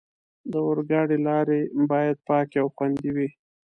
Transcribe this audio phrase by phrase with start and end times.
[0.51, 1.59] د اورګاډي لارې
[1.91, 3.29] باید پاکې او خوندي وي.